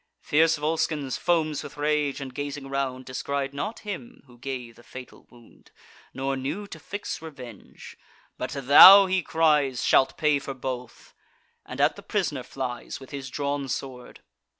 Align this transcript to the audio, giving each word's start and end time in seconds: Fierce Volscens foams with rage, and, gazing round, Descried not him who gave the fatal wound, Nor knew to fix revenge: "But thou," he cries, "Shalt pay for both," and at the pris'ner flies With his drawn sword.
Fierce 0.19 0.55
Volscens 0.57 1.15
foams 1.19 1.61
with 1.61 1.77
rage, 1.77 2.19
and, 2.19 2.33
gazing 2.33 2.67
round, 2.67 3.05
Descried 3.05 3.53
not 3.53 3.81
him 3.81 4.23
who 4.25 4.39
gave 4.39 4.75
the 4.75 4.81
fatal 4.81 5.27
wound, 5.29 5.69
Nor 6.11 6.35
knew 6.35 6.65
to 6.69 6.79
fix 6.79 7.21
revenge: 7.21 7.95
"But 8.35 8.49
thou," 8.53 9.05
he 9.05 9.21
cries, 9.21 9.83
"Shalt 9.83 10.17
pay 10.17 10.39
for 10.39 10.55
both," 10.55 11.13
and 11.67 11.79
at 11.79 11.97
the 11.97 12.01
pris'ner 12.01 12.41
flies 12.43 12.99
With 12.99 13.11
his 13.11 13.29
drawn 13.29 13.67
sword. 13.67 14.21